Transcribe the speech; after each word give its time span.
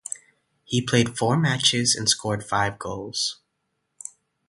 He 0.63 0.81
played 0.81 1.15
four 1.15 1.37
matches 1.37 1.93
and 1.93 2.09
scored 2.09 2.43
five 2.43 2.79
goals. 2.79 3.37